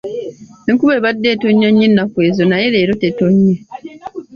Enkuba 0.69 0.93
ebadde 0.99 1.27
etonnya 1.35 1.69
nnyo 1.71 1.85
ennaku 1.89 2.17
ezo 2.27 2.43
naye 2.49 2.65
leero 2.73 2.93
tetonnye. 3.01 3.55